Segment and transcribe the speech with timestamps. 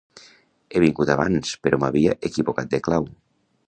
[0.77, 3.11] He vingut abans, però m'havia equivocat de clau.